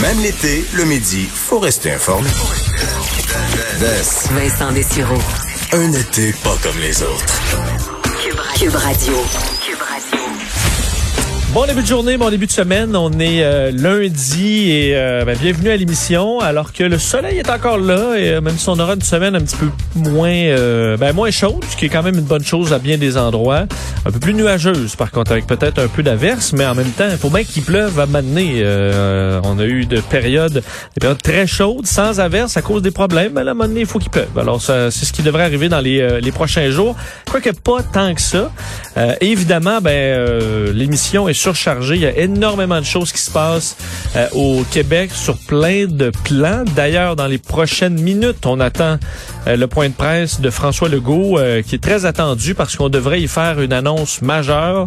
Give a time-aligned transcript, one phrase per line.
[0.00, 2.28] Même l'été, le midi, faut rester informé.
[4.30, 5.18] Vincent Dessureau.
[5.72, 7.40] Un été pas comme les autres.
[8.58, 9.14] Cube Radio.
[11.52, 12.94] Bon début de journée, bon début de semaine.
[12.94, 16.38] On est euh, lundi et euh, ben, bienvenue à l'émission.
[16.38, 19.34] Alors que le soleil est encore là et euh, même si on aura une semaine
[19.34, 20.30] un petit peu moins
[20.96, 23.66] ben, moins chaude, ce qui est quand même une bonne chose à bien des endroits.
[24.06, 27.08] Un peu plus nuageuse par contre, avec peut-être un peu d'averse, mais en même temps,
[27.10, 28.62] il faut bien qu'il pleuve à m'amener.
[29.42, 30.52] on a eu de périodes,
[30.94, 33.32] des périodes très chaudes, sans averse à cause des problèmes.
[33.34, 34.38] Mais à un il faut qu'il pleuve.
[34.38, 36.94] Alors c'est ce qui devrait arriver dans les, les prochains jours.
[37.28, 38.52] Quoique pas tant que ça.
[39.20, 41.94] évidemment, ben l'émission est surchargé.
[41.94, 43.76] Il y a énormément de choses qui se passent
[44.14, 46.64] euh, au Québec sur plein de plans.
[46.76, 48.98] D'ailleurs, dans les prochaines minutes, on attend
[49.46, 52.90] euh, le point de presse de François Legault, euh, qui est très attendu parce qu'on
[52.90, 54.86] devrait y faire une annonce majeure.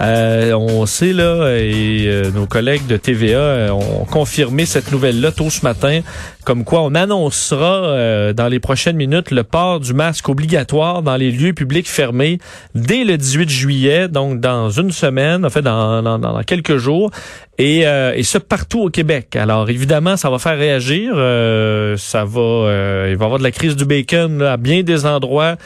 [0.00, 6.00] on sait là, et nos collègues de TVA ont confirmé cette nouvelle-là tôt ce matin,
[6.44, 11.30] comme quoi on annoncera dans les prochaines minutes le port du masque obligatoire dans les
[11.30, 12.38] lieux publics fermés
[12.74, 17.10] dès le 18 juillet, donc dans une semaine, en fait dans quelques jours.
[17.58, 19.36] Et, euh, ça partout au Québec.
[19.36, 21.12] Alors évidemment, ça va faire réagir.
[21.14, 24.82] Euh, ça va, euh, il va y avoir de la crise du bacon à bien
[24.82, 25.56] des endroits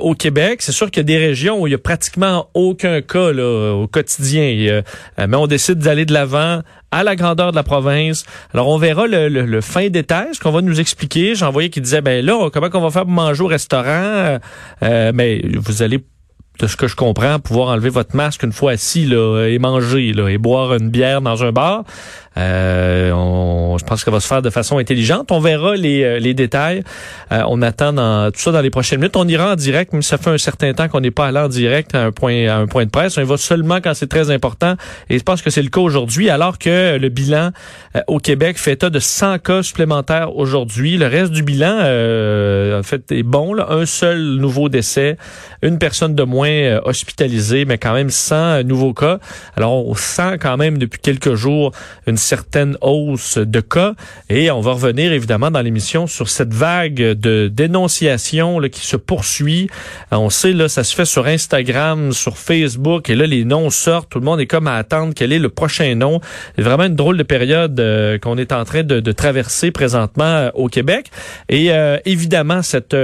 [0.00, 0.62] au Québec.
[0.62, 3.88] C'est sûr qu'il y a des régions où il y a pratiquement aucun cas au
[3.88, 4.82] quotidien.
[5.18, 6.60] mais on décide d'aller de l'avant
[6.92, 8.24] à la grandeur de la province.
[8.54, 11.34] Alors, on verra le, le, fin détail, ce qu'on va nous expliquer.
[11.34, 14.38] J'en voyais qui disait, ben là, comment qu'on va faire pour manger au restaurant?
[14.80, 15.98] mais vous allez
[16.58, 20.12] de ce que je comprends, pouvoir enlever votre masque une fois assis là, et manger
[20.12, 21.84] là, et boire une bière dans un bar.
[22.36, 23.11] Euh,
[23.92, 25.30] pense que ça va se faire de façon intelligente.
[25.30, 26.82] On verra les, euh, les détails.
[27.30, 29.16] Euh, on attend dans, tout ça dans les prochaines minutes.
[29.16, 31.48] On ira en direct, mais ça fait un certain temps qu'on n'est pas allé en
[31.48, 33.18] direct à un point à un point de presse.
[33.18, 34.76] On y va seulement quand c'est très important.
[35.10, 37.50] Et je pense que c'est le cas aujourd'hui, alors que le bilan
[38.06, 40.96] au Québec fait état de 100 cas supplémentaires aujourd'hui.
[40.96, 41.80] Le reste du bilan,
[42.78, 43.52] en fait, est bon.
[43.52, 43.66] Là.
[43.70, 45.18] Un seul nouveau décès,
[45.60, 49.18] une personne de moins hospitalisée, mais quand même 100 nouveaux cas.
[49.56, 51.72] Alors, on sent quand même depuis quelques jours
[52.06, 53.81] une certaine hausse de cas.
[54.28, 59.68] Et on va revenir évidemment dans l'émission sur cette vague de dénonciation qui se poursuit.
[60.10, 64.10] On sait, là, ça se fait sur Instagram, sur Facebook, et là, les noms sortent.
[64.10, 66.20] Tout le monde est comme à attendre quel est le prochain nom.
[66.56, 70.50] C'est vraiment une drôle de période euh, qu'on est en train de, traverser présentement euh,
[70.54, 71.10] au Québec.
[71.48, 72.96] Et euh, évidemment, cette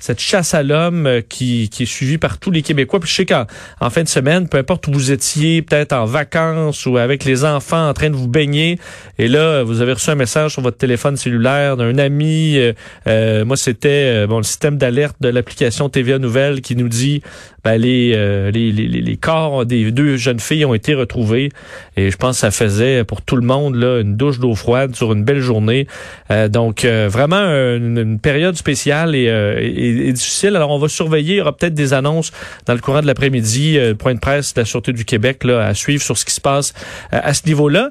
[0.00, 2.98] cette chasse à l'homme euh, qui, qui est suivie par tous les Québécois.
[2.98, 3.46] Puis je sais qu'en
[3.80, 7.44] en fin de semaine, peu importe où vous étiez, peut-être en vacances ou avec les
[7.44, 8.78] enfants en train de vous baigner,
[9.18, 12.56] et là, vous avez reçu un message sur votre téléphone cellulaire d'un ami.
[12.56, 12.72] Euh,
[13.06, 17.22] euh moi, c'était bon le système d'alerte de l'application TVA Nouvelle qui nous dit
[17.64, 18.12] ben, les,
[18.52, 21.50] les, les, les, corps des deux jeunes filles ont été retrouvés.
[21.96, 24.96] Et je pense que ça faisait pour tout le monde là une douche d'eau froide
[24.96, 25.86] sur une belle journée.
[26.48, 30.56] donc, vraiment une, période spéciale et, et est, difficile.
[30.56, 31.34] Alors, on va surveiller.
[31.34, 32.32] Il y aura peut-être des annonces
[32.66, 35.66] dans le courant de l'après-midi, euh, point de presse de la Sûreté du Québec là,
[35.66, 36.72] à suivre sur ce qui se passe
[37.12, 37.90] euh, à ce niveau-là.